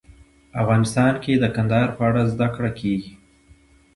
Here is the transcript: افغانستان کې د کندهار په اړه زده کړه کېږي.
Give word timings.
افغانستان 0.61 1.13
کې 1.23 1.33
د 1.37 1.45
کندهار 1.55 1.89
په 1.97 2.01
اړه 2.09 2.21
زده 2.33 2.47
کړه 2.55 2.71
کېږي. 2.79 3.13